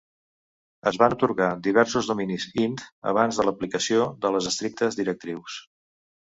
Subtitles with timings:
[0.91, 2.81] Es van atorgar diversos dominis "int"
[3.13, 5.61] abans de l'aplicació de les estrictes directrius.